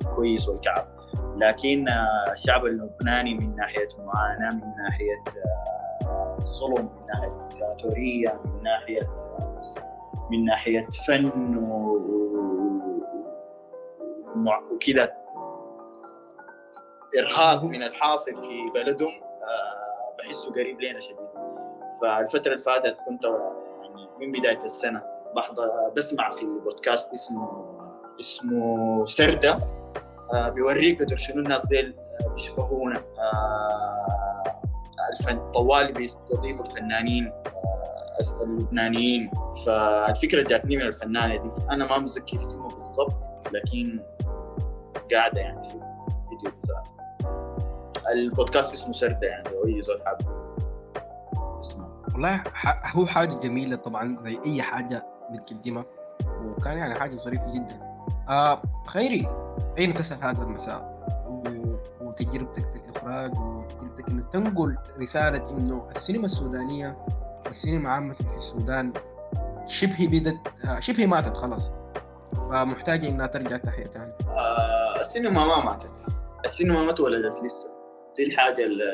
[0.00, 0.88] الكويس والكعب
[1.36, 1.88] لكن
[2.32, 5.24] الشعب اللبناني من ناحيه معاناه من ناحيه
[6.42, 9.16] ظلم من ناحيه ديكتاتوريه من ناحيه
[10.30, 11.56] من ناحيه فن
[14.72, 15.19] وكذا
[17.18, 19.12] ارهاب من الحاصل في بلدهم
[20.18, 21.28] بحسه قريب لنا شديد.
[22.02, 25.02] فالفترة اللي فاتت كنت يعني من بداية السنة
[25.36, 27.70] بحضر بسمع في بودكاست اسمه
[28.20, 29.60] اسمه سردة
[30.34, 34.62] آه، بيوريك قدر شنو الناس ديل آه، بيشبهونا آه،
[35.12, 39.30] الفن طوالي بيستضيفوا الفنانين آه، اللبنانيين.
[39.66, 41.50] فالفكرة جاتني من الفنانة دي.
[41.70, 43.14] أنا ما متذكر اسمه بالضبط
[43.52, 44.00] لكن
[45.12, 46.99] قاعدة يعني في الفيديو بالذات.
[48.14, 50.18] البودكاست اسمه سردة يعني لو أي زول حاب
[51.58, 52.44] اسمه والله
[52.96, 55.84] هو حاجة جميلة طبعا زي أي حاجة بتقدمها
[56.44, 57.80] وكان يعني حاجة ظريفة جدا.
[58.28, 59.28] آه خيري
[59.78, 61.00] أين تسهر هذا المساء؟
[62.00, 66.98] وتجربتك في الإخراج وتجربتك إنه تنقل رسالة إنه السينما السودانية
[67.46, 68.92] والسينما عامة في السودان
[69.66, 71.70] شبه بدت آه شبه ماتت خلاص.
[72.50, 74.12] فمحتاجة إنها ترجع تحيا تاني.
[74.28, 76.06] آه السينما ما ماتت.
[76.44, 77.79] السينما ما اتولدت لسه.
[78.16, 78.92] دي الحاجة اللي,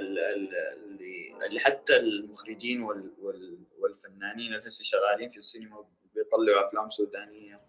[1.47, 7.61] اللي, حتى المخرجين وال وال والفنانين اللي شغالين في السينما بيطلعوا أفلام سودانية.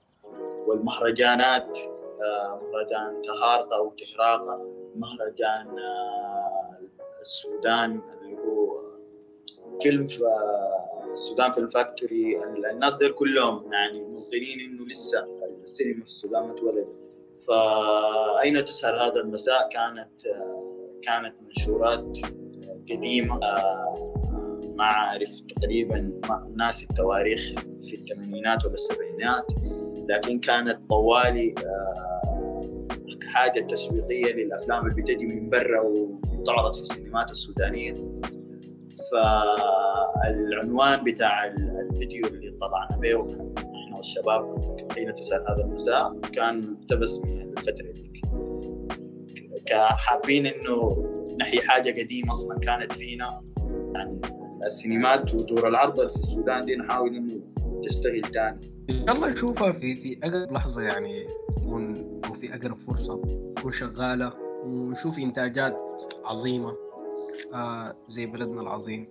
[0.67, 4.57] والمهرجانات آه مهرجان تهارطة أو تهراقة
[4.95, 6.79] مهرجان آه
[7.21, 8.83] السودان اللي هو
[9.81, 10.07] فيلم
[11.13, 12.43] السودان فيلم فاكتوري.
[12.71, 15.27] الناس دول كلهم يعني موقنين إنه لسه
[15.61, 17.11] السينما في السودان ما اتولدت
[17.47, 26.11] فأين تسهر هذا المساء؟ كانت آه، كانت منشورات آه، قديمة آه، ما أعرف تقريبا
[26.55, 29.45] ناسي التواريخ في الثمانينات ولا السبعينات
[30.09, 32.87] لكن كانت طوالي آه،
[33.33, 37.93] حاجة تسويقية للأفلام اللي بتجي من برا وبتعرض في السينمات السودانية.
[40.23, 43.21] فالعنوان بتاع الفيديو اللي طلعنا به
[43.57, 48.26] إحنا والشباب حين تسأل هذا المساء كان مقتبس من الفترة ديك.
[49.67, 51.03] كحابين إنه
[51.39, 53.41] نحيي حاجة قديمة أصلا كانت فينا.
[53.95, 54.21] يعني
[54.65, 57.39] السينمات ودور العرض في السودان دي نحاول إنه
[57.83, 58.71] تشتغل تاني.
[58.89, 61.27] ان شاء الله نشوفها في في أقرب لحظة يعني
[61.57, 63.21] تكون أو في أقرب فرصة
[63.55, 65.77] تكون شغالة ونشوف إنتاجات
[66.25, 66.75] عظيمة.
[67.53, 69.07] آه زي بلدنا العظيم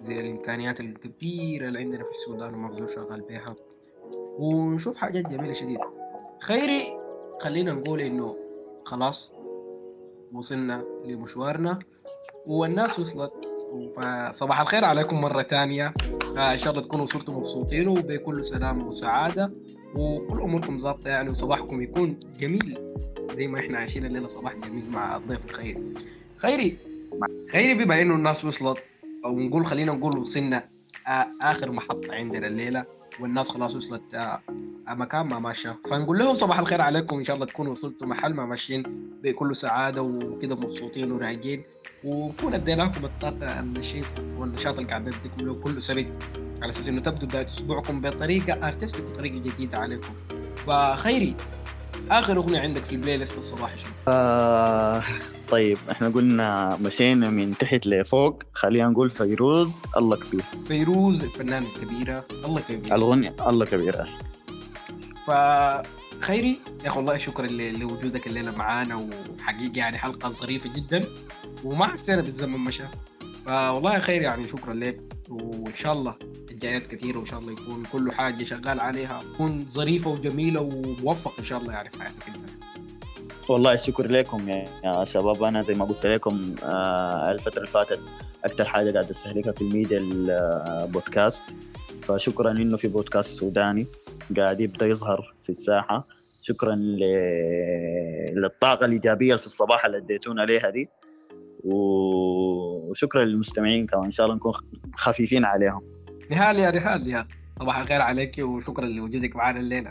[0.00, 3.56] زي الإمكانيات الكبيرة اللي عندنا في السودان ومبذول شغال بها
[4.38, 5.78] ونشوف حاجات جميلة شديد
[6.40, 6.82] خيري
[7.40, 8.36] خلينا نقول إنه
[8.84, 9.32] خلاص
[10.32, 11.78] وصلنا لمشوارنا
[12.46, 13.32] والناس وصلت.
[13.96, 15.94] فصباح الخير عليكم مرة تانية
[16.36, 19.52] آه إن شاء الله تكونوا وصلتوا مبسوطين وبكل سلام وسعادة.
[19.94, 22.78] وكل أموركم ظابطة يعني وصباحكم يكون جميل
[23.34, 25.94] زي ما إحنا عايشين الليلة صباح جميل مع الضيف الخيري
[26.36, 26.76] خيري
[27.52, 28.78] خيري بما إنه الناس وصلت
[29.24, 30.64] أو نقول خلينا نقول وصلنا
[31.08, 32.84] آه آخر محطة عندنا الليلة
[33.20, 34.40] والناس خلاص وصلت آه،
[34.94, 37.18] مكان ما ماشى فنقول لهم صباح الخير عليكم.
[37.18, 38.82] إن شاء الله تكونوا وصلتوا محل ما ماشيين.
[39.22, 41.62] بكل سعادة وكده مبسوطين ورايقين.
[42.04, 44.06] ونكون اديناكم الطاقة النشيط
[44.38, 46.06] والنشاط اللي قاعدين نديكم له كل سبت
[46.62, 50.14] على أساس إنه تبدوا بداية أسبوعكم بطريقة ارتستيك وطريقة جديدة عليكم.
[50.66, 51.34] فخيري
[52.10, 55.02] آخر أغنية عندك في ال playlist الصباحي شنو؟ آه
[55.50, 58.42] طيب إحنا قلنا مشينا من تحت لفوق.
[58.52, 60.42] خلينا نقول فيروز الله كبير.
[60.68, 62.94] فيروز الفنانة الكبيرة الله كبير.
[62.94, 64.08] الغنية الله كبير
[65.26, 66.60] فخيري.
[66.84, 69.08] يا أخي والله شكرا لوجودك الليلة معانا
[69.38, 71.04] وحقيقة يعني حلقة ظريفة جدا
[71.64, 72.84] وما حسينا بالزمن مشى.
[73.46, 76.14] فوالله يا خير يعني شكرا لك وإن شاء الله
[76.50, 81.44] الجايات كثيرة وإن شاء الله يكون كل حاجة شغال عليها تكون ظريفة وجميلة وموفق إن
[81.44, 82.50] شاء الله يعني في حياتك انت
[83.48, 85.42] والله الشكر لكم يا شباب.
[85.42, 88.00] أنا زي ما قلت لكم آه، الفترة اللي فاتت
[88.44, 91.42] أكثر حاجة قاعد أستهلكها في الميديا البودكاست
[92.00, 93.86] فشكرا إنه في بودكاست سوداني.
[94.36, 96.06] قاعد يبدأ يظهر في الساحة.
[96.40, 97.00] شكرا ل...
[98.34, 100.88] للطاقة الإيجابية اللي في الصباح اللي أديتونا عليها دي.
[101.64, 104.04] و- وشكرا للمستمعين كمان.
[104.04, 104.52] إن شاء الله نكون
[104.96, 105.82] خفيفين عليهم.
[106.30, 107.26] نهال يا نهال يا.
[107.60, 109.90] صباح الخير عليك وشكرا لوجودك معنا الليلة.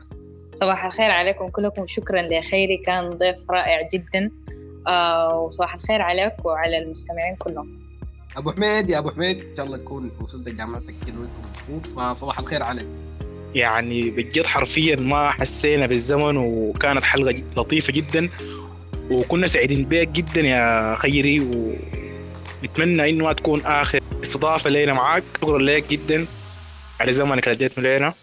[0.51, 1.87] صباح الخير عليكم كلكم.
[1.87, 4.31] شكرا لخيري كان ضيف رائع جدا.
[4.87, 7.79] آه وصباح الخير عليك وعلى المستمعين كلهم.
[8.37, 9.41] أبو حميد يا أبو حميد.
[9.41, 11.87] إن شاء الله تكون وصلت جامعتك كده وأنت مبسوط.
[11.87, 12.85] فصباح الخير عليك.
[13.55, 18.29] يعني بجد حرفيا ما حسينا بالزمن وكانت حلقة لطيفة جدا
[19.11, 21.39] وكنا سعيدين بيك جدا يا خيري
[22.61, 25.23] ونتمنى إنه تكون آخر استضافة لنا معاك.
[25.37, 26.25] شكرا لك جدا
[26.99, 28.13] على زمنك اللي اديته لنا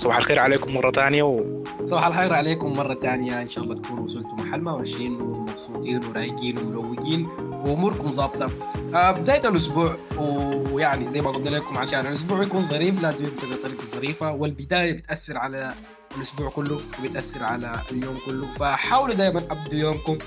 [0.00, 1.64] وصباح الخير عليكم مرة ثانية و...
[1.84, 6.58] صباح الخير عليكم مرة تانية إن شاء الله تكونوا وصلتوا محل ما ماشيين ومبسوطين ورايقين
[6.58, 8.50] ومروقين وأموركم ظابطة.
[8.94, 9.96] آه بداية الأسبوع
[10.72, 15.38] ويعني زي ما قلت لكم عشان الأسبوع يكون ظريف لازم يبدأ بطريقة ظريفة والبداية بتأثر
[15.38, 15.74] على
[16.16, 18.46] الأسبوع كله وبتأثر على اليوم كله.
[18.46, 20.18] فحاولوا دائما أبدوا يومكم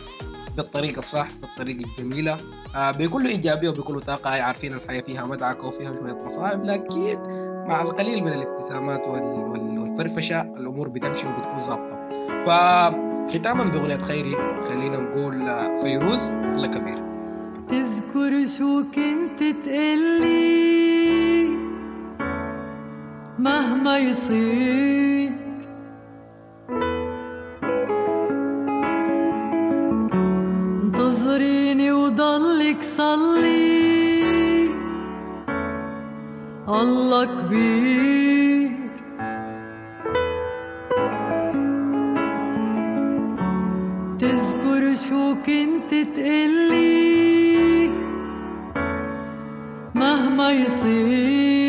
[0.57, 2.37] بالطريقة الصح بالطريقة الجميلة.
[2.75, 7.17] آه بكل إيجابية وبكل طاقة هاي عارفين الحياة فيها مدعكة وفيها شوية مصاعب لكن
[7.67, 12.09] مع القليل من الابتسامات وال- وال- والفرفشة الأمور بتمشي وبتكون ظابطة.
[12.45, 14.35] فختاما بأغنية خيري
[14.69, 17.03] خلينا نقول آه، فيروز الله كبير.
[17.69, 21.47] تذكر شو كنت تقلي
[23.39, 25.31] مهما يصير.
[32.93, 34.69] وضلك صلي
[36.67, 38.71] الله كبير
[44.19, 47.89] تذكر شو كنت تقلي
[49.95, 51.62] مهما يصير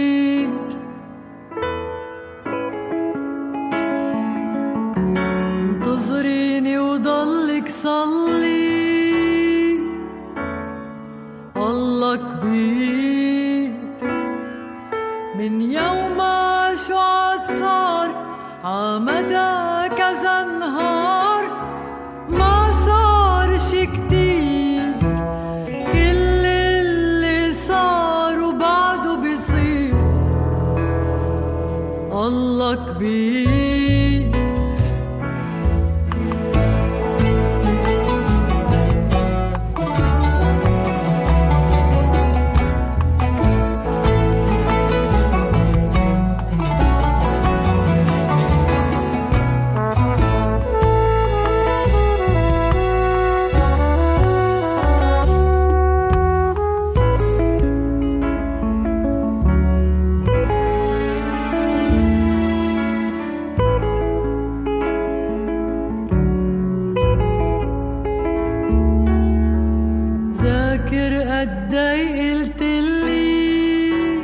[71.45, 74.19] ذاكر قدي قلتلي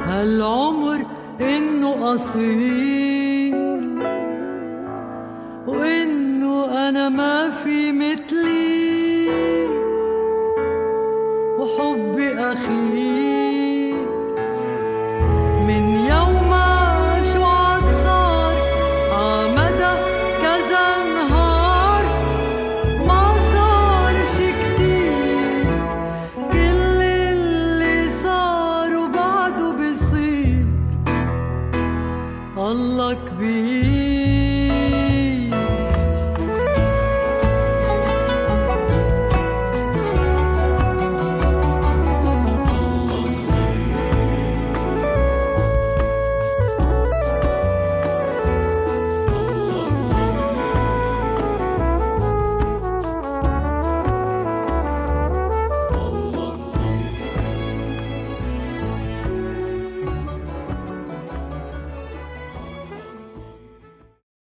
[0.00, 1.06] هالعمر
[1.40, 3.13] انه قصير